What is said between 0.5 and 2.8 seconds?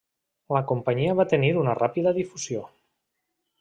La companyia va tenir una ràpida difusió.